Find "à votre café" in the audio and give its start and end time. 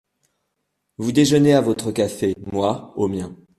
1.53-2.33